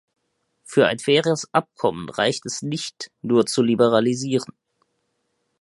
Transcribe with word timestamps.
Für 0.63 0.87
ein 0.87 0.97
faires 0.97 1.47
Abkommen 1.51 2.09
reicht 2.09 2.47
es 2.47 2.63
nicht, 2.63 3.11
nur 3.21 3.45
zu 3.45 3.61
liberalisieren. 3.61 4.55